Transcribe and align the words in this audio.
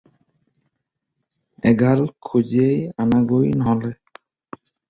এগাল 1.71 1.99
খুজিয়েই 2.25 2.79
আনাগৈ 3.01 3.47
নহ'লে। 3.59 3.91